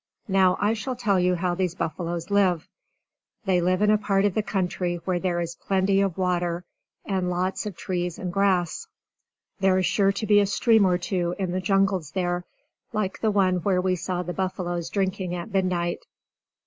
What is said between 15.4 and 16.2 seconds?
midnight.